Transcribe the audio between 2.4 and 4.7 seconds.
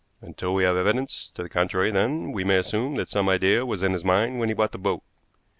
may assume that some idea was in his mind when he